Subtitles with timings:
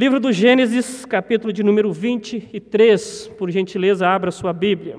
[0.00, 3.28] Livro do Gênesis, capítulo de número 23.
[3.36, 4.96] Por gentileza, abra sua Bíblia.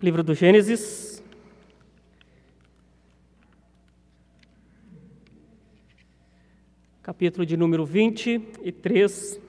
[0.00, 1.22] Livro do Gênesis.
[7.02, 9.43] Capítulo de número 23.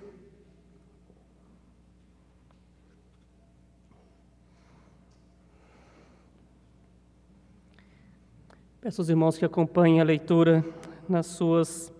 [8.85, 10.63] Peço aos irmãos que acompanhem a leitura
[11.09, 11.91] nas suas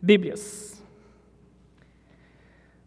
[0.00, 0.82] Bíblias.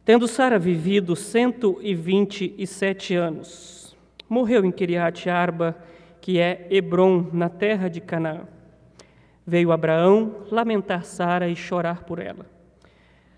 [0.03, 3.95] Tendo Sara vivido 127 anos,
[4.27, 5.77] morreu em Kiriat Arba,
[6.19, 8.47] que é Hebron, na terra de Canaã.
[9.45, 12.47] Veio Abraão lamentar Sara e chorar por ela.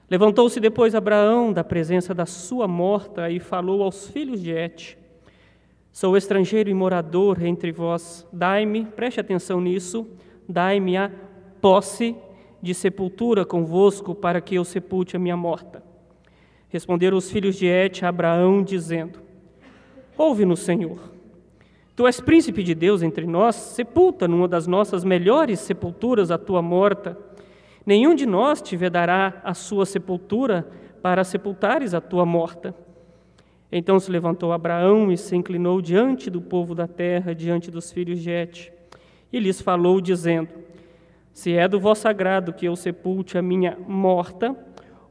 [0.10, 4.98] Levantou-se depois Abraão da presença da sua morta e falou aos filhos de Et:
[6.00, 8.24] Sou estrangeiro e morador entre vós.
[8.32, 10.06] Dai-me, preste atenção nisso,
[10.48, 11.10] dai-me a
[11.60, 12.16] posse
[12.62, 15.84] de sepultura convosco para que eu sepulte a minha morta.
[16.70, 19.20] Responderam os filhos de Et a Abraão, dizendo:
[20.16, 21.00] Ouve-nos, Senhor.
[21.96, 26.62] Tu és príncipe de Deus entre nós, sepulta numa das nossas melhores sepulturas a tua
[26.62, 27.18] morta.
[27.84, 30.70] Nenhum de nós te vedará a sua sepultura
[31.02, 32.86] para sepultares a tua morta.
[33.72, 38.22] Então se levantou Abraão e se inclinou diante do povo da terra, diante dos filhos
[38.22, 38.72] de Et,
[39.32, 40.50] e lhes falou, dizendo:
[41.34, 44.56] Se é do vosso agrado que eu sepulte a minha morta,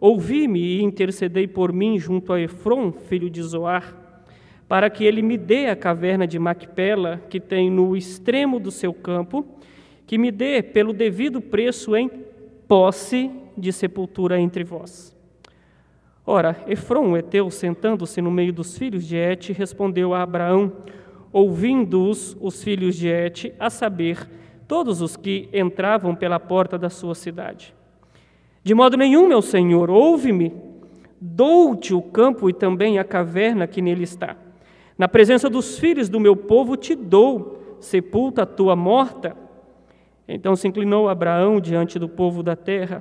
[0.00, 3.94] ouvi-me e intercedei por mim junto a Efron, filho de Zoar,
[4.66, 8.92] para que ele me dê a caverna de Macpela, que tem no extremo do seu
[8.92, 9.46] campo,
[10.06, 12.10] que me dê pelo devido preço em
[12.66, 15.15] posse de sepultura entre vós.
[16.28, 20.72] Ora, Efron, Eteu, sentando-se no meio dos filhos de Et, respondeu a Abraão,
[21.32, 24.28] ouvindo-os os filhos de Et, a saber,
[24.66, 27.72] todos os que entravam pela porta da sua cidade.
[28.64, 30.52] De modo nenhum, meu senhor, ouve-me,
[31.20, 34.36] dou-te o campo e também a caverna que nele está.
[34.98, 39.36] Na presença dos filhos do meu povo te dou, sepulta a tua morta.
[40.26, 43.00] Então se inclinou Abraão diante do povo da terra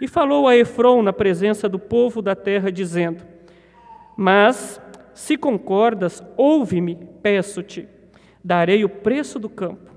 [0.00, 3.24] e falou a Efron na presença do povo da terra, dizendo:
[4.16, 4.80] Mas,
[5.12, 7.88] se concordas, ouve-me, peço-te,
[8.42, 9.90] darei o preço do campo,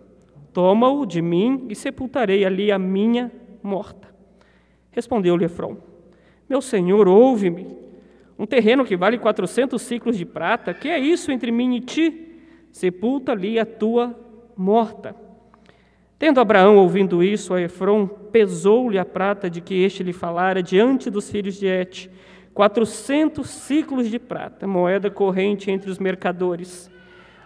[0.53, 3.31] toma-o de mim e sepultarei ali a minha
[3.61, 4.07] morta.
[4.91, 5.77] Respondeu-lhe Efron:
[6.49, 7.75] Meu senhor, ouve-me,
[8.39, 12.39] um terreno que vale quatrocentos ciclos de prata, que é isso entre mim e ti?
[12.71, 14.15] Sepulta ali a tua
[14.55, 15.26] morta.
[16.19, 21.11] Tendo Abraão ouvindo isso, a Efron pesou-lhe a prata de que este lhe falara diante
[21.11, 22.09] dos filhos de Et,
[22.55, 26.89] quatrocentos ciclos de prata, moeda corrente entre os mercadores.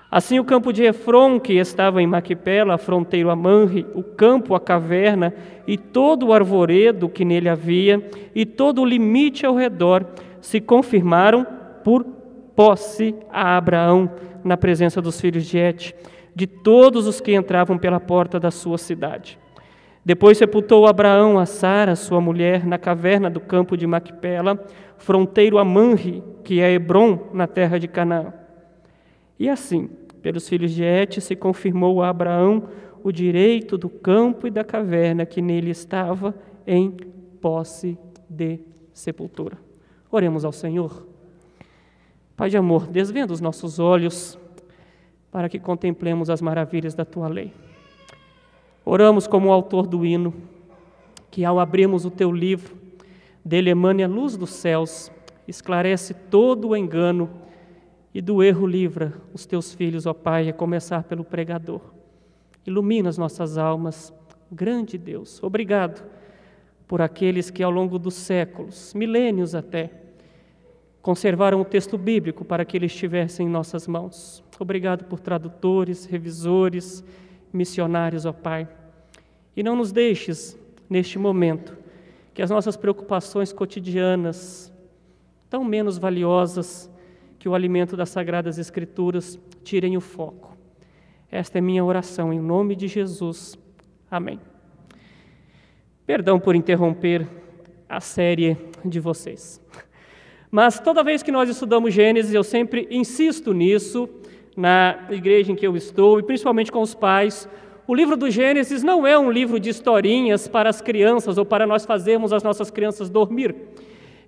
[0.10, 4.60] Assim o campo de Efron, que estava em Maquipela, fronteiro a Manre, o campo, a
[4.60, 5.34] caverna,
[5.68, 8.02] e todo o arvoredo que nele havia,
[8.34, 10.06] e todo o limite ao redor,
[10.40, 11.46] se confirmaram
[11.84, 12.06] por
[12.56, 14.10] posse a Abraão
[14.46, 15.94] na presença dos filhos de Et
[16.36, 19.38] de todos os que entravam pela porta da sua cidade.
[20.04, 24.64] Depois sepultou Abraão a Sara, sua mulher, na caverna do campo de Macpela,
[24.98, 28.34] fronteiro a Manre, que é Hebron, na terra de Canaã.
[29.38, 29.90] E assim,
[30.22, 32.70] pelos filhos de Et, se confirmou a Abraão
[33.04, 36.34] o direito do campo e da caverna que nele estava
[36.66, 36.92] em
[37.40, 37.98] posse
[38.30, 38.60] de
[38.94, 39.58] sepultura.
[40.12, 41.08] Oremos ao Senhor.
[42.36, 44.38] Pai de amor, desvenda os nossos olhos
[45.32, 47.54] para que contemplemos as maravilhas da tua lei.
[48.84, 50.34] Oramos como o autor do hino,
[51.30, 52.76] que ao abrirmos o teu livro,
[53.44, 55.12] dele emane a luz dos céus,
[55.48, 57.30] esclarece todo o engano
[58.14, 61.82] e do erro livra os teus filhos, ó Pai, a começar pelo pregador.
[62.66, 64.14] Ilumina as nossas almas,
[64.52, 65.42] grande Deus.
[65.42, 66.04] Obrigado
[66.88, 69.90] por aqueles que ao longo dos séculos, milênios até,
[71.02, 74.44] conservaram o texto bíblico para que ele estivesse em nossas mãos.
[74.62, 77.04] Obrigado por tradutores, revisores,
[77.52, 78.70] missionários, ó Pai.
[79.58, 80.56] E não nos deixes,
[80.88, 81.76] neste momento,
[82.32, 84.72] que as nossas preocupações cotidianas,
[85.50, 86.88] tão menos valiosas
[87.40, 90.56] que o alimento das Sagradas Escrituras, tirem o foco.
[91.32, 93.58] Esta é minha oração, em nome de Jesus.
[94.12, 94.40] Amém.
[96.06, 97.28] Perdão por interromper
[97.90, 98.56] a série
[98.86, 99.60] de vocês.
[100.52, 104.08] Mas toda vez que nós estudamos Gênesis, eu sempre insisto nisso,
[104.56, 107.48] na igreja em que eu estou, e principalmente com os pais.
[107.88, 111.66] O livro do Gênesis não é um livro de historinhas para as crianças ou para
[111.68, 113.56] nós fazermos as nossas crianças dormir.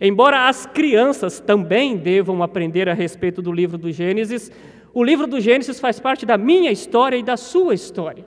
[0.02, 4.52] Embora as crianças também devam aprender a respeito do livro do Gênesis,
[4.94, 8.26] O livro do Gênesis faz parte da minha história e da sua história.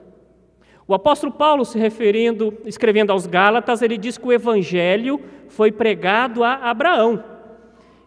[0.85, 6.43] O apóstolo Paulo, se referindo, escrevendo aos Gálatas, ele diz que o evangelho foi pregado
[6.43, 7.23] a Abraão.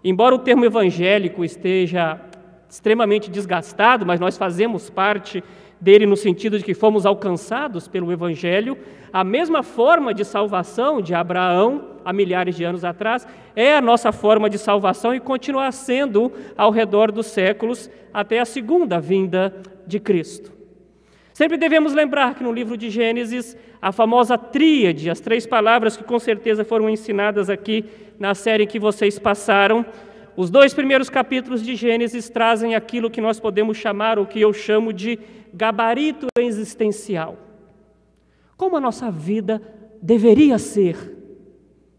[0.05, 2.21] Embora o termo evangélico esteja
[2.71, 5.43] extremamente desgastado, mas nós fazemos parte
[5.81, 8.79] dele no sentido de que fomos alcançados pelo Evangelho,
[9.13, 13.27] a mesma forma de salvação de Abraão, há milhares de anos atrás,
[13.57, 18.45] é a nossa forma de salvação e continua sendo ao redor dos séculos até a
[18.45, 19.55] segunda vinda
[19.87, 20.53] de Cristo.
[21.33, 26.05] Sempre devemos lembrar que no livro de Gênesis, a famosa tríade, as três palavras que
[26.05, 27.85] com certeza foram ensinadas aqui
[28.19, 29.85] na série que vocês passaram,
[30.37, 34.53] os dois primeiros capítulos de Gênesis trazem aquilo que nós podemos chamar, o que eu
[34.53, 35.19] chamo de
[35.53, 37.37] gabarito existencial.
[38.57, 39.61] Como a nossa vida
[40.01, 41.19] deveria ser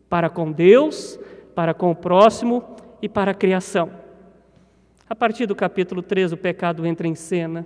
[0.09, 1.19] para com Deus,
[1.55, 2.63] para com o próximo
[3.01, 3.91] e para a criação.
[5.09, 7.65] A partir do capítulo 3, o pecado entra em cena.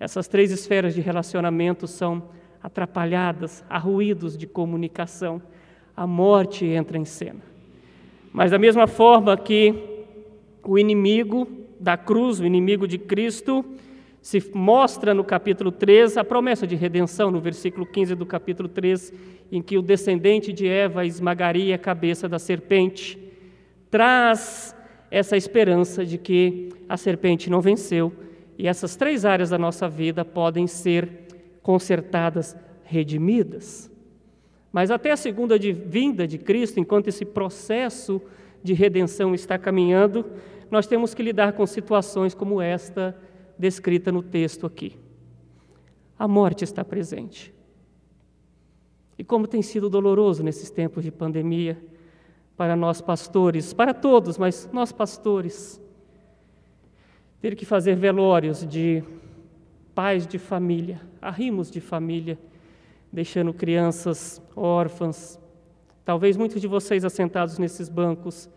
[0.00, 2.30] Essas três esferas de relacionamento são
[2.62, 5.42] atrapalhadas, há ruídos de comunicação.
[5.94, 7.51] A morte entra em cena.
[8.32, 9.74] Mas, da mesma forma que
[10.64, 11.46] o inimigo
[11.78, 13.64] da cruz, o inimigo de Cristo,
[14.22, 19.12] se mostra no capítulo 3 a promessa de redenção, no versículo 15 do capítulo 3,
[19.50, 23.18] em que o descendente de Eva esmagaria a cabeça da serpente,
[23.90, 24.74] traz
[25.10, 28.12] essa esperança de que a serpente não venceu
[28.56, 31.08] e essas três áreas da nossa vida podem ser
[31.62, 33.90] consertadas, redimidas.
[34.72, 38.20] Mas até a segunda de vinda de Cristo, enquanto esse processo
[38.62, 40.24] de redenção está caminhando,
[40.70, 43.14] nós temos que lidar com situações como esta
[43.58, 44.96] descrita no texto aqui.
[46.18, 47.52] A morte está presente.
[49.18, 51.78] E como tem sido doloroso nesses tempos de pandemia
[52.56, 55.80] para nós pastores, para todos, mas nós pastores,
[57.40, 59.02] ter que fazer velórios de
[59.94, 62.38] pais de família, arrimos de família,
[63.12, 65.38] deixando crianças órfãs.
[66.04, 68.48] Talvez muitos de vocês assentados nesses bancos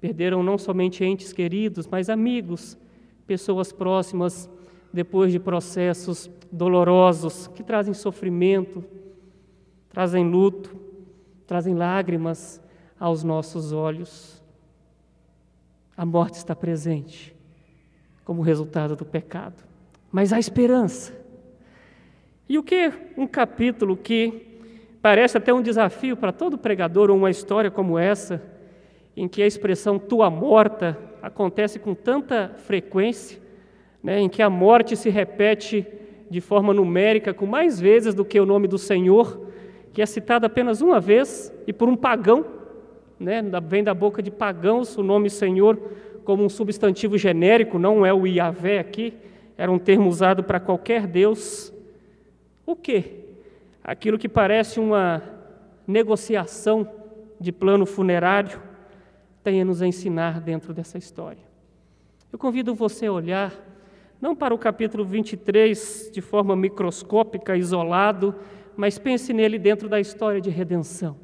[0.00, 2.78] perderam não somente entes queridos, mas amigos
[3.26, 4.48] pessoas próximas
[4.92, 8.82] depois de processos dolorosos que trazem sofrimento,
[9.90, 10.74] trazem luto,
[11.46, 12.60] trazem lágrimas
[12.98, 14.42] aos nossos olhos.
[15.96, 17.36] A morte está presente
[18.24, 19.62] como resultado do pecado,
[20.10, 21.17] mas há esperança.
[22.48, 24.46] E o que um capítulo que
[25.02, 28.42] parece até um desafio para todo pregador ou uma história como essa,
[29.16, 33.38] em que a expressão tua morta acontece com tanta frequência,
[34.02, 35.86] né, em que a morte se repete
[36.30, 39.46] de forma numérica com mais vezes do que o nome do Senhor,
[39.92, 42.46] que é citado apenas uma vez e por um pagão,
[43.18, 45.78] né, vem da boca de pagãos o nome Senhor
[46.24, 49.14] como um substantivo genérico, não é o Iavé aqui,
[49.56, 51.72] era um termo usado para qualquer Deus.
[52.68, 53.24] O quê?
[53.82, 55.22] Aquilo que parece uma
[55.86, 56.86] negociação
[57.40, 58.60] de plano funerário
[59.42, 61.40] tem a nos ensinar dentro dessa história.
[62.30, 63.54] Eu convido você a olhar,
[64.20, 68.34] não para o capítulo 23 de forma microscópica, isolado,
[68.76, 71.16] mas pense nele dentro da história de redenção.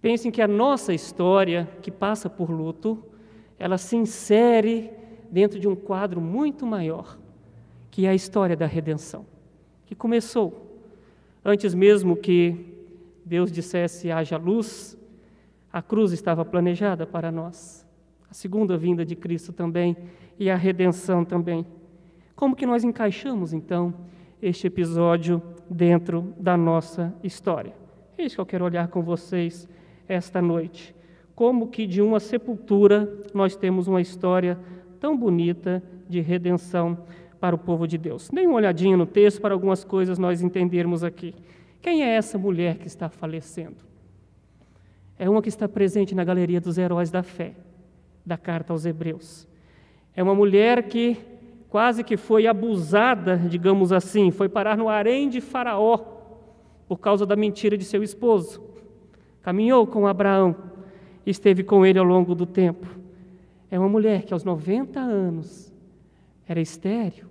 [0.00, 3.04] Pense que a nossa história, que passa por luto,
[3.58, 4.90] ela se insere
[5.30, 7.18] dentro de um quadro muito maior,
[7.90, 9.26] que é a história da redenção,
[9.88, 10.84] que começou
[11.42, 12.76] antes mesmo que
[13.24, 14.98] Deus dissesse haja luz,
[15.72, 17.86] a cruz estava planejada para nós,
[18.30, 19.96] a segunda vinda de Cristo também
[20.38, 21.64] e a redenção também.
[22.36, 23.94] Como que nós encaixamos então
[24.42, 27.72] este episódio dentro da nossa história?
[28.18, 29.66] É isso que eu quero olhar com vocês
[30.06, 30.94] esta noite.
[31.34, 34.58] Como que de uma sepultura nós temos uma história
[35.00, 36.98] tão bonita de redenção
[37.40, 38.28] para o povo de Deus.
[38.30, 41.34] Dê uma olhadinha no texto para algumas coisas nós entendermos aqui.
[41.80, 43.88] Quem é essa mulher que está falecendo?
[45.18, 47.54] é uma que está presente na galeria dos heróis da fé,
[48.24, 49.48] da carta aos Hebreus.
[50.14, 51.16] É uma mulher que
[51.68, 55.98] quase que foi abusada, digamos assim, foi parar no harém de Faraó
[56.86, 58.62] por causa da mentira de seu esposo.
[59.42, 60.54] Caminhou com Abraão,
[61.26, 62.86] esteve com ele ao longo do tempo.
[63.70, 65.72] É uma mulher que aos 90 anos
[66.46, 67.27] era estéril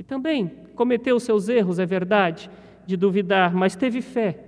[0.00, 2.50] e também cometeu seus erros, é verdade,
[2.86, 4.38] de duvidar, mas teve fé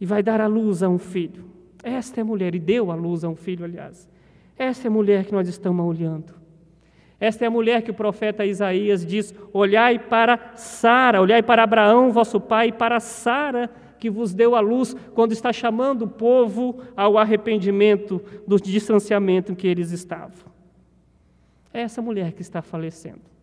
[0.00, 1.44] e vai dar à luz a um filho.
[1.80, 4.10] Esta é a mulher, e deu à luz a um filho, aliás.
[4.58, 6.34] Esta é a mulher que nós estamos olhando.
[7.20, 12.10] Esta é a mulher que o profeta Isaías diz: Olhai para Sara, olhai para Abraão,
[12.10, 13.70] vosso pai, e para Sara,
[14.00, 19.54] que vos deu a luz, quando está chamando o povo ao arrependimento do distanciamento em
[19.54, 20.52] que eles estavam.
[21.72, 23.33] É essa mulher que está falecendo.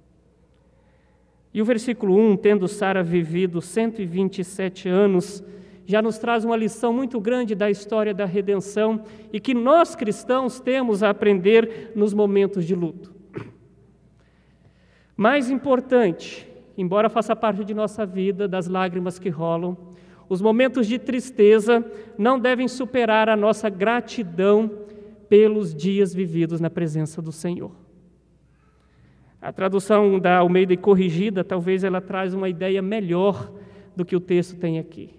[1.53, 5.43] E o versículo 1, tendo Sara vivido 127 anos,
[5.86, 9.03] já nos traz uma lição muito grande da história da redenção
[9.34, 13.13] e que nós cristãos temos a aprender nos momentos de luto.
[15.17, 19.77] Mais importante, embora faça parte de nossa vida, das lágrimas que rolam,
[20.29, 21.86] os momentos de tristeza
[22.17, 24.72] não devem superar a nossa gratidão
[25.27, 27.81] pelos dias vividos na presença do Senhor.
[29.41, 33.51] A tradução da Almeida corrigida, talvez ela traz uma ideia melhor
[33.95, 35.10] do que o texto tem aqui.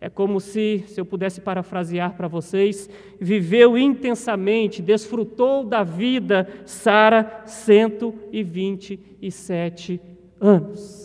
[0.00, 2.88] É como se, se eu pudesse parafrasear para vocês,
[3.20, 10.00] viveu intensamente, desfrutou da vida Sara 127
[10.40, 11.04] anos.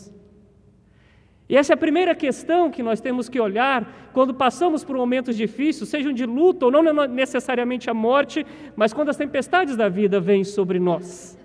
[1.50, 5.36] E essa é a primeira questão que nós temos que olhar quando passamos por momentos
[5.36, 10.22] difíceis, sejam de luta ou não necessariamente a morte, mas quando as tempestades da vida
[10.22, 11.41] vêm sobre nós.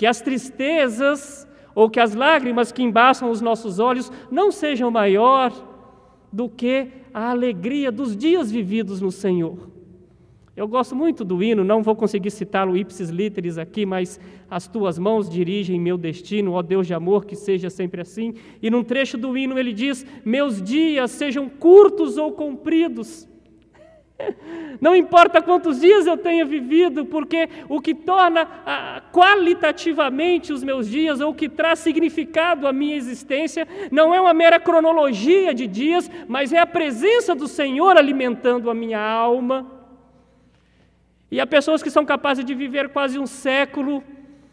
[0.00, 5.52] Que as tristezas ou que as lágrimas que embaçam os nossos olhos não sejam maior
[6.32, 9.68] do que a alegria dos dias vividos no Senhor.
[10.56, 14.18] Eu gosto muito do hino, não vou conseguir citá-lo ipsis literis aqui, mas
[14.50, 18.32] as tuas mãos dirigem meu destino, ó Deus de amor, que seja sempre assim.
[18.62, 23.28] E num trecho do hino ele diz: Meus dias sejam curtos ou compridos.
[24.80, 30.88] Não importa quantos dias eu tenha vivido, porque o que torna ah, qualitativamente os meus
[30.88, 35.66] dias, ou o que traz significado à minha existência, não é uma mera cronologia de
[35.66, 39.80] dias, mas é a presença do Senhor alimentando a minha alma
[41.30, 44.02] e há pessoas que são capazes de viver quase um século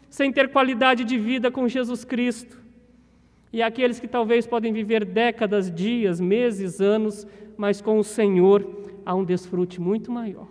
[0.08, 2.56] sem ter qualidade de vida com Jesus Cristo.
[3.52, 8.62] E há aqueles que talvez podem viver décadas, dias, meses, anos, mas com o Senhor
[9.08, 10.46] há um desfrute muito maior.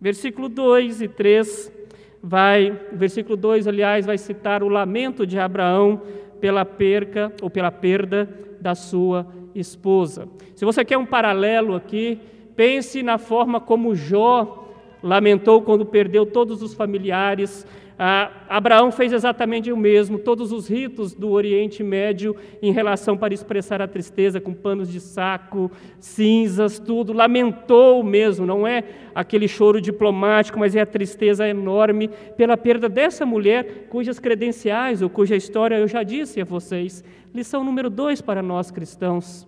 [0.00, 1.72] Versículo 2 e 3
[2.20, 6.02] vai, versículo 2, aliás, vai citar o lamento de Abraão
[6.40, 8.28] pela perca ou pela perda
[8.60, 10.28] da sua esposa.
[10.56, 12.18] Se você quer um paralelo aqui,
[12.56, 14.68] pense na forma como Jó
[15.00, 17.64] lamentou quando perdeu todos os familiares.
[18.02, 23.34] Ah, Abraão fez exatamente o mesmo, todos os ritos do Oriente Médio em relação para
[23.34, 27.12] expressar a tristeza, com panos de saco, cinzas, tudo.
[27.12, 33.26] Lamentou mesmo, não é aquele choro diplomático, mas é a tristeza enorme pela perda dessa
[33.26, 37.04] mulher, cujas credenciais ou cuja história eu já disse a vocês.
[37.34, 39.46] Lição número dois para nós cristãos.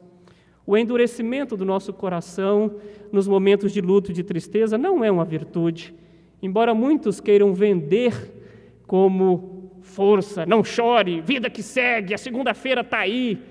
[0.67, 2.77] O endurecimento do nosso coração
[3.11, 5.95] nos momentos de luto e de tristeza não é uma virtude,
[6.43, 8.42] embora muitos queiram vender
[8.87, 13.43] como força, não chore, vida que segue, a segunda-feira está aí.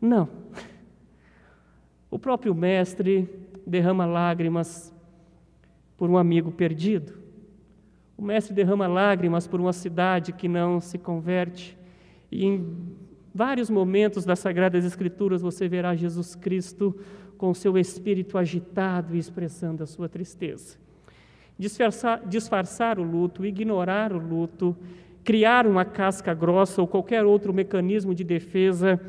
[0.00, 0.28] Não.
[2.10, 3.28] O próprio Mestre
[3.66, 4.94] derrama lágrimas
[5.96, 7.18] por um amigo perdido.
[8.16, 11.76] O Mestre derrama lágrimas por uma cidade que não se converte.
[12.30, 12.96] E em
[13.34, 16.98] vários momentos das Sagradas Escrituras você verá Jesus Cristo
[17.36, 20.76] com seu espírito agitado e expressando a sua tristeza.
[21.58, 24.76] Disfarçar, disfarçar o luto, ignorar o luto,
[25.24, 29.00] criar uma casca grossa ou qualquer outro mecanismo de defesa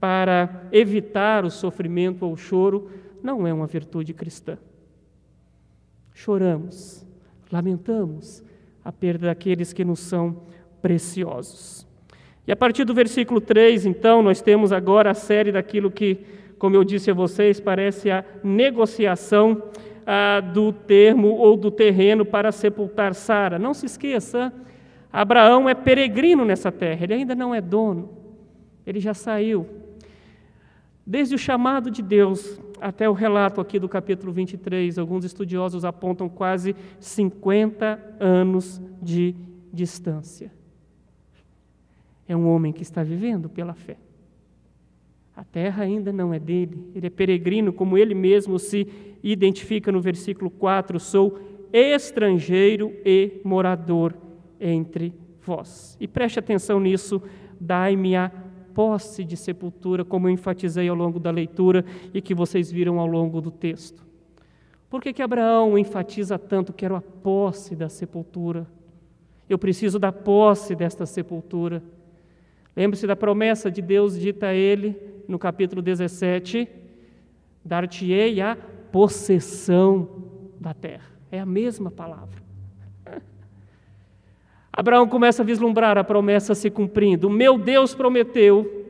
[0.00, 2.90] para evitar o sofrimento ou o choro,
[3.22, 4.58] não é uma virtude cristã.
[6.12, 7.06] Choramos,
[7.50, 8.42] lamentamos
[8.84, 10.42] a perda daqueles que nos são
[10.82, 11.86] preciosos.
[12.46, 16.18] E a partir do versículo 3, então, nós temos agora a série daquilo que,
[16.58, 19.70] como eu disse a vocês, parece a negociação
[20.06, 23.58] ah, do termo ou do terreno para sepultar Sara.
[23.58, 24.52] Não se esqueça,
[25.12, 28.10] Abraão é peregrino nessa terra, ele ainda não é dono,
[28.86, 29.66] ele já saiu.
[31.06, 36.28] Desde o chamado de Deus até o relato aqui do capítulo 23, alguns estudiosos apontam
[36.28, 39.34] quase 50 anos de
[39.72, 40.50] distância
[42.32, 43.96] é um homem que está vivendo pela fé.
[45.34, 48.86] A terra ainda não é dele, ele é peregrino, como ele mesmo se
[49.22, 51.38] identifica no versículo 4: sou
[51.72, 54.14] estrangeiro e morador
[54.60, 55.96] entre vós.
[55.98, 57.22] E preste atenção nisso,
[57.58, 58.30] dai-me a
[58.74, 63.06] posse de sepultura, como eu enfatizei ao longo da leitura e que vocês viram ao
[63.06, 64.04] longo do texto.
[64.88, 66.72] Por que, que Abraão enfatiza tanto?
[66.72, 68.66] Quero a posse da sepultura.
[69.48, 71.82] Eu preciso da posse desta sepultura.
[72.76, 76.68] Lembre-se da promessa de Deus dita a ele no capítulo 17:
[77.64, 78.54] Dar-te-ei a
[78.92, 80.08] possessão
[80.60, 81.10] da terra.
[81.30, 82.42] É a mesma palavra.
[84.70, 87.28] Abraão começa a vislumbrar a promessa se cumprindo.
[87.28, 88.86] O meu Deus prometeu,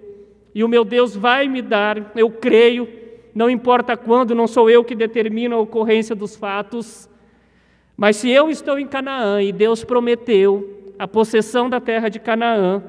[0.52, 2.88] e o meu Deus vai me dar, eu creio,
[3.32, 7.08] não importa quando, não sou eu que determino a ocorrência dos fatos,
[7.96, 12.82] Mas se eu estou em Canaã e Deus prometeu a possessão da terra de Canaã,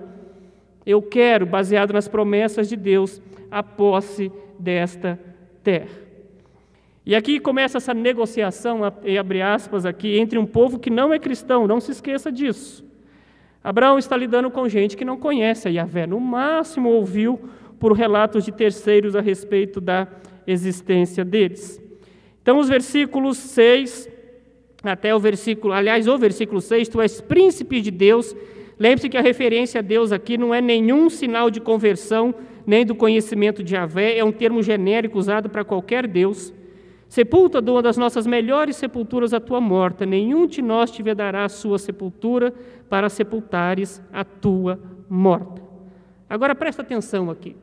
[0.86, 3.22] eu quero, baseado nas promessas de Deus,
[3.54, 5.20] a posse desta
[5.64, 6.02] terra.
[7.06, 11.68] E aqui começa essa negociação, abre aspas aqui, entre um povo que não é cristão,
[11.68, 12.84] não se esqueça disso.
[13.64, 17.40] Abraão está lidando com gente que não conhece a Yahvé, no máximo ouviu
[17.80, 20.08] por relatos de terceiros a respeito da
[20.48, 21.82] existência deles.
[22.42, 24.10] Então, os versículos 6
[24.82, 28.36] até o versículo, aliás, o versículo 6, tu és príncipe de Deus.
[28.78, 32.96] Lembre-se que a referência a Deus aqui não é nenhum sinal de conversão, nem do
[32.96, 36.54] conhecimento de Yahvé, é um termo genérico usado para qualquer Deus.
[37.08, 41.46] Sepulta de uma das nossas melhores sepulturas a tua morta, nenhum de nós te vedará
[41.46, 42.54] a sua sepultura
[42.90, 45.62] para sepultares a tua morta.
[46.30, 47.56] Agora presta atenção aqui.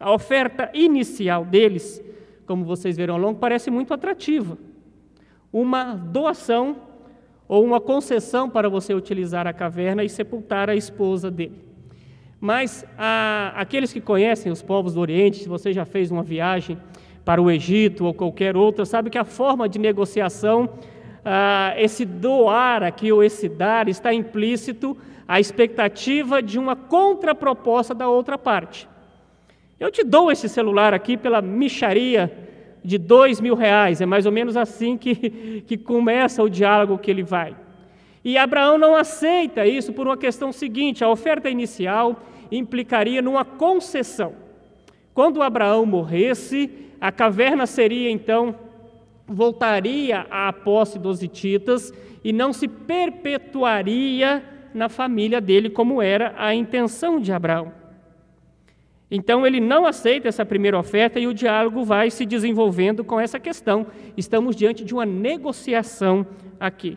[0.00, 2.02] A oferta inicial deles,
[2.46, 4.58] como vocês verão ao longo, parece muito atrativa.
[5.52, 6.76] Uma doação
[7.46, 11.69] ou uma concessão para você utilizar a caverna e sepultar a esposa dele.
[12.40, 16.78] Mas a, aqueles que conhecem os povos do Oriente, se você já fez uma viagem
[17.24, 20.70] para o Egito ou qualquer outra, sabe que a forma de negociação,
[21.22, 24.96] ah, esse doar aqui ou esse dar, está implícito
[25.28, 28.88] a expectativa de uma contraproposta da outra parte.
[29.78, 32.32] Eu te dou esse celular aqui pela micharia
[32.82, 37.10] de dois mil reais, é mais ou menos assim que, que começa o diálogo que
[37.10, 37.54] ele vai.
[38.24, 44.34] E Abraão não aceita isso por uma questão seguinte: a oferta inicial implicaria numa concessão.
[45.14, 48.54] Quando Abraão morresse, a caverna seria então,
[49.26, 54.42] voltaria à posse dos hititas e não se perpetuaria
[54.74, 57.72] na família dele, como era a intenção de Abraão.
[59.10, 63.40] Então ele não aceita essa primeira oferta e o diálogo vai se desenvolvendo com essa
[63.40, 63.86] questão.
[64.16, 66.24] Estamos diante de uma negociação
[66.60, 66.96] aqui.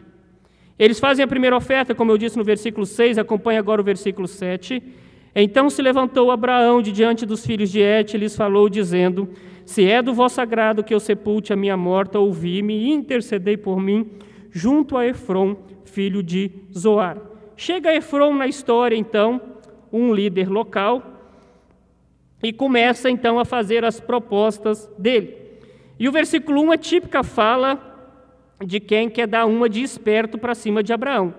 [0.78, 4.28] Eles fazem a primeira oferta, como eu disse no versículo 6, acompanha agora o versículo
[4.28, 4.82] 7.
[5.36, 9.30] Então se levantou Abraão de diante dos filhos de Et e lhes falou, dizendo:
[9.66, 13.80] Se é do vosso agrado que eu sepulte a minha morta, ouvi-me e intercedei por
[13.80, 14.12] mim
[14.52, 15.56] junto a Efron,
[15.86, 17.18] filho de Zoar.
[17.56, 19.42] Chega Efron na história, então,
[19.92, 21.02] um líder local,
[22.42, 25.38] e começa então a fazer as propostas dele.
[26.00, 27.93] E o versículo 1 é típica fala
[28.66, 31.34] de quem quer dar uma de esperto para cima de Abraão.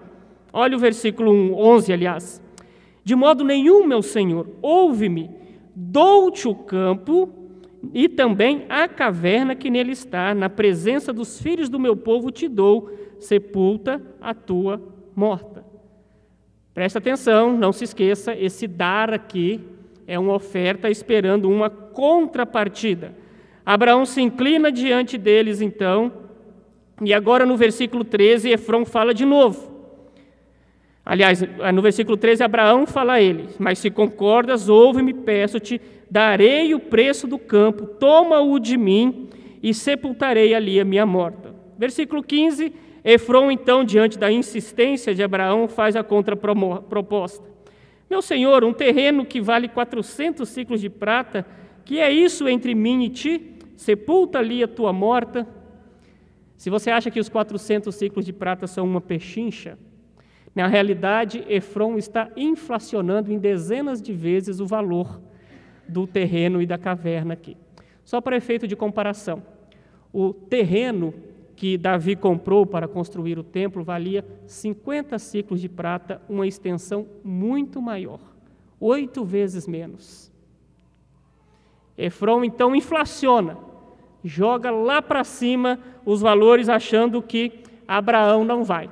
[0.53, 2.43] Olha o versículo 1, 11, aliás.
[3.03, 5.31] De modo nenhum, meu senhor, ouve-me,
[5.75, 7.29] dou-te o campo
[7.93, 12.49] e também a caverna que nele está, na presença dos filhos do meu povo te
[12.49, 14.81] dou, sepulta a tua
[15.15, 15.65] morta.
[16.73, 19.61] Presta atenção, não se esqueça, esse dar aqui
[20.07, 23.15] é uma oferta esperando uma contrapartida.
[23.65, 26.13] Abraão se inclina diante deles, então,
[27.03, 29.73] e agora no versículo 13, Efron fala de novo.
[31.05, 31.43] Aliás,
[31.75, 35.81] no versículo 13, Abraão fala a ele: Mas se concordas, ouve-me, peço-te,
[36.11, 39.29] darei o preço do campo, toma-o de mim
[39.63, 41.55] e sepultarei ali a minha morta.
[41.77, 42.73] Versículo 15,
[43.05, 47.45] Efron, então, diante da insistência de Abraão, faz a contraproposta.
[48.09, 51.45] Meu senhor, um terreno que vale 400 ciclos de prata,
[51.85, 53.57] que é isso entre mim e ti?
[53.77, 55.47] Sepulta ali a tua morta.
[56.57, 59.79] Se você acha que os 400 ciclos de prata são uma pechincha,
[60.55, 65.21] na realidade, Efron está inflacionando em dezenas de vezes o valor
[65.89, 67.57] do terreno e da caverna aqui.
[68.05, 69.43] Só para efeito de comparação,
[70.13, 71.13] o terreno
[71.57, 77.83] que Davi comprou para construir o templo valia 50 ciclos de prata, uma extensão muito
[77.83, 78.21] maior,
[78.79, 80.33] oito vezes menos.
[81.97, 83.57] Efron então inflaciona,
[84.25, 88.91] joga lá para cima os valores, achando que Abraão não vai.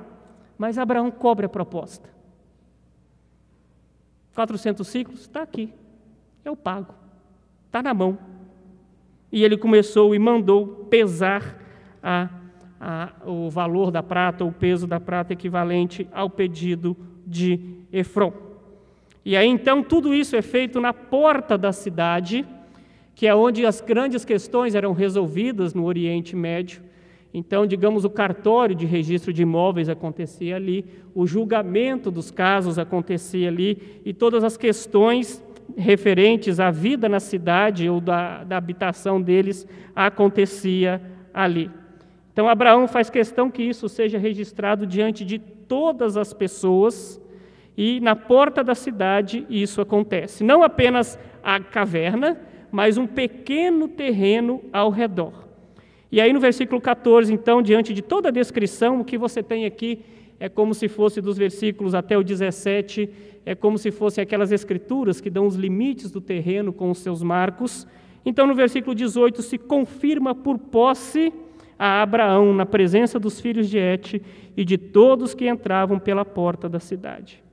[0.57, 2.09] Mas Abraão cobre a proposta.
[4.35, 5.71] 400 ciclos, está aqui,
[6.43, 6.93] eu pago,
[7.65, 8.17] está na mão.
[9.31, 11.57] E ele começou e mandou pesar
[12.01, 12.29] a
[12.85, 17.57] a, o valor da prata, o peso da prata equivalente ao pedido de
[17.93, 18.33] Efron.
[19.23, 22.45] E aí então tudo isso é feito na porta da cidade,
[23.15, 26.81] que é onde as grandes questões eram resolvidas no Oriente Médio.
[27.33, 33.47] Então, digamos, o cartório de registro de imóveis acontecia ali, o julgamento dos casos acontecia
[33.47, 35.43] ali, e todas as questões
[35.75, 41.01] referentes à vida na cidade ou da, da habitação deles acontecia
[41.33, 41.71] ali.
[42.31, 47.21] Então, Abraão faz questão que isso seja registrado diante de todas as pessoas,
[47.75, 50.43] e na porta da cidade isso acontece.
[50.43, 52.37] Não apenas a caverna,
[52.73, 55.47] mas um pequeno terreno ao redor.
[56.11, 59.67] E aí no versículo 14, então, diante de toda a descrição, o que você tem
[59.67, 59.99] aqui
[60.39, 63.07] é como se fosse dos versículos até o 17,
[63.45, 67.21] é como se fossem aquelas escrituras que dão os limites do terreno com os seus
[67.21, 67.85] marcos.
[68.25, 71.31] Então, no versículo 18, se confirma por posse
[71.77, 74.19] a Abraão na presença dos filhos de Et
[74.57, 77.43] e de todos que entravam pela porta da cidade.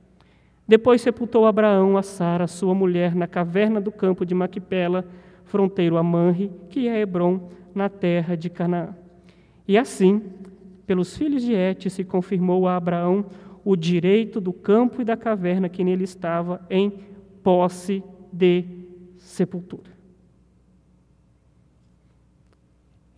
[0.71, 5.05] Depois sepultou Abraão a Sara, sua mulher, na caverna do campo de Maquipela,
[5.43, 8.95] fronteiro a Manre, que é Hebron, na terra de Canaã.
[9.67, 10.23] E assim,
[10.87, 13.25] pelos filhos de Et, se confirmou a Abraão
[13.65, 16.89] o direito do campo e da caverna que nele estava em
[17.43, 18.63] posse de
[19.17, 19.91] sepultura.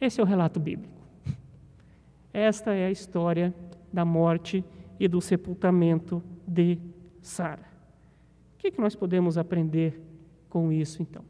[0.02, 1.04] Esse é o relato bíblico.
[2.34, 3.54] Esta é a história
[3.94, 4.66] da morte
[5.00, 6.80] e do sepultamento de
[7.24, 7.66] Sara.
[8.54, 10.00] O que, é que nós podemos aprender
[10.50, 11.26] com isso, então?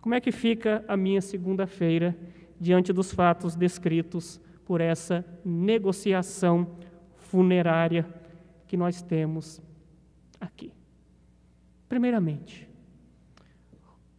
[0.00, 2.16] Como é que fica a minha segunda-feira
[2.60, 6.76] diante dos fatos descritos por essa negociação
[7.16, 8.06] funerária
[8.68, 9.60] que nós temos
[10.40, 10.72] aqui?
[11.88, 12.68] Primeiramente,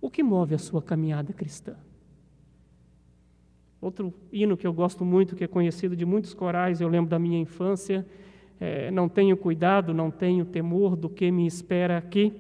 [0.02, 1.76] o que move a sua caminhada cristã?
[3.80, 7.20] Outro hino que eu gosto muito, que é conhecido de muitos corais, eu lembro da
[7.20, 8.06] minha infância.
[8.60, 12.34] É, não tenho cuidado, não tenho temor do que me espera aqui.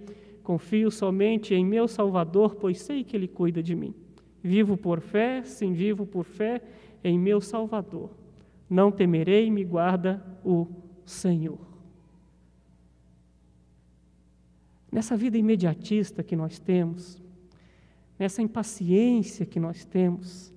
[0.43, 3.93] Confio somente em meu Salvador, pois sei que Ele cuida de mim.
[4.41, 6.61] Vivo por fé, sim, vivo por fé
[7.03, 8.09] em meu Salvador.
[8.69, 10.67] Não temerei, me guarda o
[11.05, 11.59] Senhor.
[14.91, 17.21] Nessa vida imediatista que nós temos,
[18.17, 20.53] nessa impaciência que nós temos,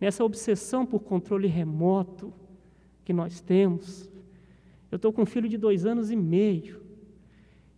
[0.00, 2.32] nessa obsessão por controle remoto
[3.04, 4.08] que nós temos.
[4.90, 6.80] Eu estou com um filho de dois anos e meio.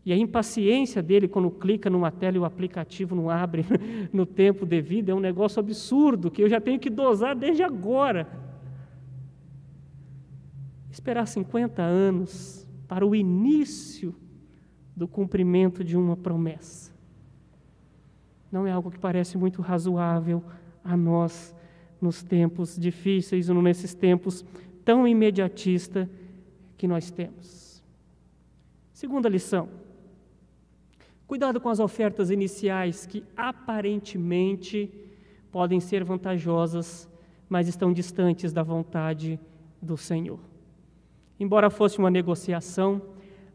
[0.05, 3.65] E a impaciência dele quando clica numa tela e o aplicativo não abre
[4.13, 8.27] no tempo devido é um negócio absurdo que eu já tenho que dosar desde agora.
[10.91, 14.15] Esperar 50 anos para o início
[14.97, 16.93] do cumprimento de uma promessa.
[18.51, 20.43] Não é algo que parece muito razoável
[20.83, 21.55] a nós
[22.01, 24.45] nos tempos difíceis ou nesses tempos
[24.85, 26.11] tão imediatista
[26.81, 27.85] que nós temos.
[28.91, 29.69] Segunda lição.
[31.27, 34.91] Cuidado com as ofertas iniciais que aparentemente
[35.53, 37.07] podem ser vantajosas,
[37.51, 39.39] mas estão distantes da vontade
[39.83, 40.41] do Senhor.
[41.39, 43.03] Embora fosse uma negociação,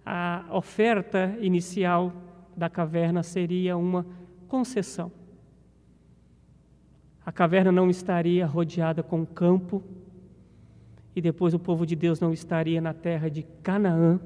[0.05, 2.13] a oferta inicial
[2.55, 4.05] da caverna seria uma
[4.47, 5.11] concessão
[7.25, 9.83] a caverna não estaria rodeada com campo,
[11.15, 14.19] e depois o povo de Deus não estaria na terra de Canaã,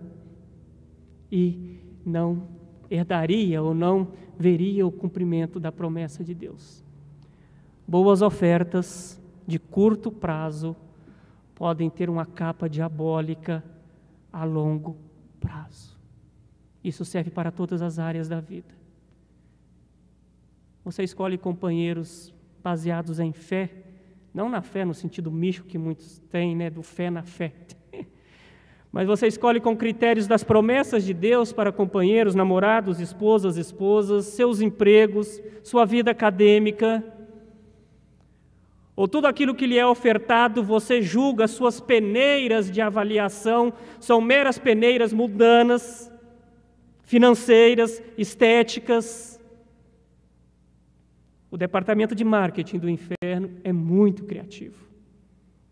[1.31, 2.47] e não
[2.89, 6.83] herdaria ou não veria o cumprimento da promessa de Deus.
[7.87, 10.75] Boas ofertas de curto prazo
[11.53, 13.63] podem ter uma capa diabólica
[14.31, 14.95] a longo
[15.39, 15.97] prazo.
[16.83, 18.73] Isso serve para todas as áreas da vida.
[20.83, 23.71] Você escolhe companheiros baseados em fé,
[24.33, 27.53] não na fé no sentido místico que muitos têm, né, do fé na fé.
[28.91, 34.61] Mas você escolhe com critérios das promessas de Deus para companheiros, namorados, esposas, esposas, seus
[34.61, 37.03] empregos, sua vida acadêmica,
[38.99, 44.59] ou tudo aquilo que lhe é ofertado, você julga suas peneiras de avaliação são meras
[44.59, 46.11] peneiras mundanas,
[47.03, 49.38] financeiras, estéticas.
[51.51, 54.87] O departamento de marketing do inferno é muito criativo,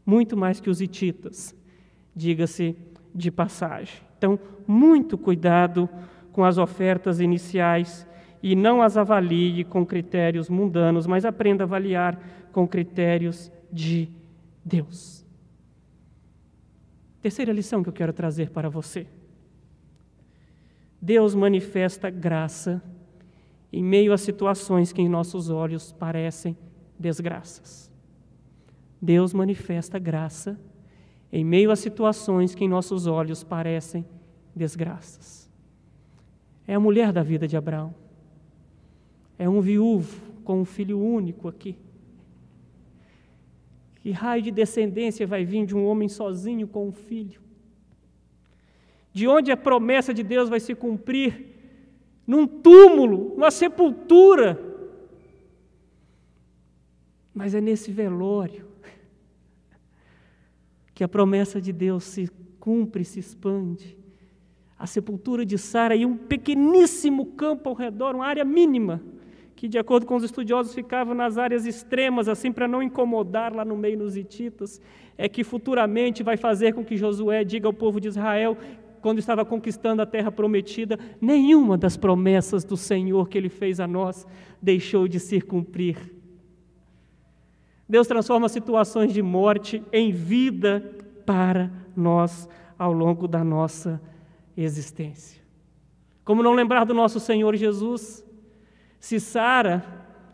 [0.05, 1.55] muito mais que os hititas,
[2.15, 2.75] diga-se
[3.13, 4.01] de passagem.
[4.17, 5.87] Então, muito cuidado
[6.31, 8.07] com as ofertas iniciais
[8.41, 12.19] e não as avalie com critérios mundanos, mas aprenda a avaliar
[12.51, 14.09] com critérios de
[14.63, 15.25] Deus.
[17.21, 19.07] Terceira lição que eu quero trazer para você.
[21.01, 22.81] Deus manifesta graça
[23.71, 26.57] em meio a situações que em nossos olhos parecem
[26.97, 27.91] desgraças.
[29.01, 30.59] Deus manifesta graça
[31.31, 34.05] em meio a situações que em nossos olhos parecem
[34.55, 35.49] desgraças.
[36.65, 37.93] É a mulher da vida de Abraão.
[39.37, 41.77] É um viúvo com um filho único aqui.
[44.01, 47.41] Que raio de descendência vai vir de um homem sozinho com um filho?
[49.11, 51.56] De onde a promessa de Deus vai se cumprir
[52.27, 54.61] num túmulo, numa sepultura.
[57.33, 58.65] Mas é nesse velório
[60.93, 63.97] que a promessa de Deus se cumpre, se expande.
[64.77, 69.01] A sepultura de Sara e um pequeníssimo campo ao redor, uma área mínima,
[69.55, 73.65] que, de acordo com os estudiosos, ficava nas áreas extremas, assim, para não incomodar lá
[73.65, 74.79] no meio nos hititas,
[75.17, 78.55] é que futuramente vai fazer com que Josué diga ao povo de Israel,
[79.01, 83.87] quando estava conquistando a terra prometida, nenhuma das promessas do Senhor que ele fez a
[83.87, 84.25] nós
[84.61, 86.13] deixou de se cumprir.
[87.87, 90.83] Deus transforma situações de morte em vida
[91.25, 94.01] para nós ao longo da nossa
[94.55, 95.41] existência.
[96.25, 98.25] Como não lembrar do nosso Senhor Jesus?
[98.99, 99.85] Se Sara,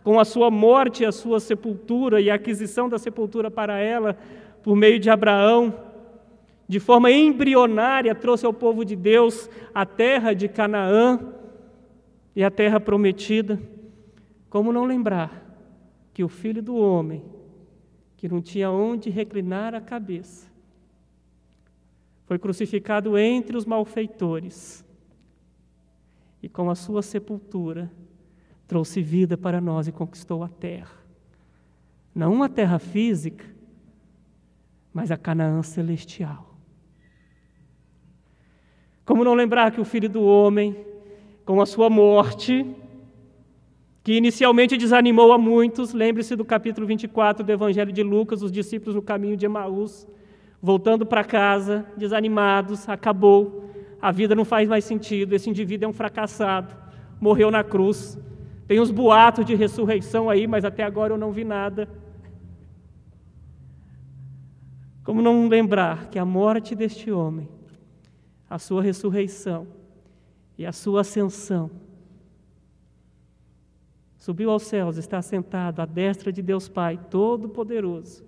[0.04, 4.17] com a sua morte a sua sepultura e a aquisição da sepultura para ela,
[4.63, 5.92] por meio de Abraão,
[6.67, 11.19] de forma embrionária, trouxe ao povo de Deus a terra de Canaã
[12.36, 13.62] e a terra prometida,
[14.49, 15.43] como não lembrar
[16.13, 17.23] que o filho do homem,
[18.15, 20.52] que não tinha onde reclinar a cabeça,
[22.26, 24.84] foi crucificado entre os malfeitores
[26.41, 27.91] e com a sua sepultura
[28.67, 30.97] trouxe vida para nós e conquistou a terra.
[32.15, 33.45] Não uma terra física,
[34.93, 36.52] mas a Canaã celestial.
[39.05, 40.75] Como não lembrar que o filho do homem,
[41.45, 42.65] com a sua morte,
[44.01, 48.95] que inicialmente desanimou a muitos, lembre-se do capítulo 24 do Evangelho de Lucas, os discípulos
[48.95, 50.07] no caminho de Emaús,
[50.61, 53.69] voltando para casa, desanimados, acabou,
[54.01, 56.73] a vida não faz mais sentido, esse indivíduo é um fracassado,
[57.19, 58.17] morreu na cruz,
[58.67, 61.89] tem uns boatos de ressurreição aí, mas até agora eu não vi nada.
[65.03, 67.49] Como não lembrar que a morte deste homem,
[68.53, 69.65] a sua ressurreição
[70.55, 71.71] e a sua ascensão,
[74.15, 78.23] subiu aos céus, está sentado à destra de Deus Pai Todo-Poderoso,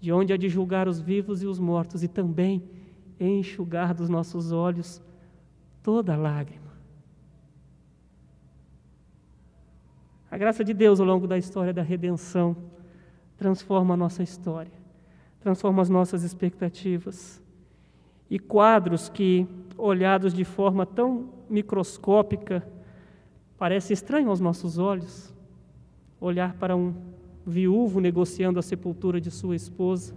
[0.00, 2.68] de onde há de julgar os vivos e os mortos e também
[3.20, 5.00] enxugar dos nossos olhos
[5.80, 6.72] toda lágrima.
[10.28, 12.56] A graça de Deus ao longo da história da redenção
[13.36, 14.72] transforma a nossa história,
[15.38, 17.41] transforma as nossas expectativas.
[18.32, 22.66] E quadros que, olhados de forma tão microscópica,
[23.58, 25.34] parece estranho aos nossos olhos.
[26.18, 26.94] Olhar para um
[27.46, 30.14] viúvo negociando a sepultura de sua esposa.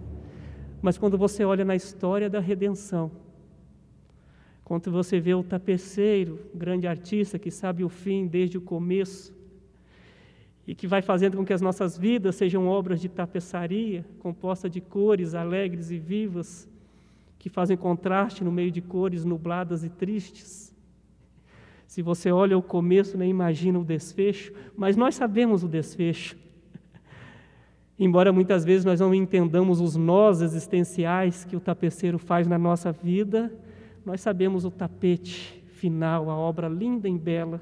[0.80, 3.10] Mas quando você olha na história da redenção,
[4.64, 9.36] quando você vê o tapeceiro, grande artista que sabe o fim desde o começo,
[10.66, 14.80] e que vai fazendo com que as nossas vidas sejam obras de tapeçaria, composta de
[14.80, 16.66] cores alegres e vivas,
[17.38, 20.74] que fazem contraste no meio de cores nubladas e tristes.
[21.86, 26.36] Se você olha o começo, nem imagina o desfecho, mas nós sabemos o desfecho.
[27.98, 32.90] Embora muitas vezes nós não entendamos os nós existenciais que o tapeceiro faz na nossa
[32.90, 33.52] vida,
[34.04, 37.60] nós sabemos o tapete final, a obra linda e bela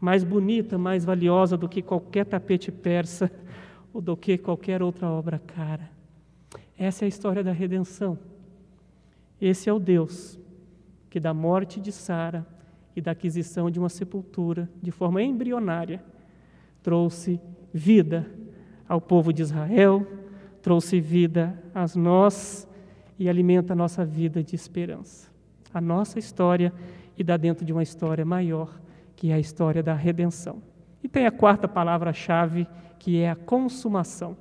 [0.00, 3.30] mais bonita, mais valiosa do que qualquer tapete persa
[3.92, 5.90] ou do que qualquer outra obra cara.
[6.78, 8.18] Essa é a história da redenção.
[9.40, 10.38] Esse é o Deus
[11.08, 12.46] que da morte de Sara
[12.94, 16.02] e da aquisição de uma sepultura de forma embrionária
[16.82, 17.40] trouxe
[17.72, 18.30] vida
[18.88, 20.06] ao povo de Israel,
[20.62, 22.68] trouxe vida a nós
[23.18, 25.30] e alimenta a nossa vida de esperança.
[25.72, 26.72] A nossa história
[27.16, 28.80] e dá dentro de uma história maior
[29.14, 30.62] que é a história da redenção.
[31.02, 32.66] E tem a quarta palavra-chave,
[32.98, 34.36] que é a consumação,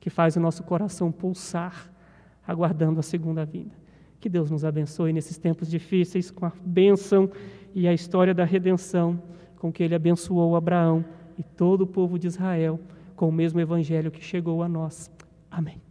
[0.00, 1.90] que faz o nosso coração pulsar,
[2.46, 3.81] aguardando a segunda vinda.
[4.22, 7.28] Que Deus nos abençoe nesses tempos difíceis com a bênção
[7.74, 9.20] e a história da redenção
[9.56, 11.04] com que ele abençoou Abraão
[11.36, 12.78] e todo o povo de Israel
[13.16, 15.10] com o mesmo evangelho que chegou a nós.
[15.50, 15.81] Amém.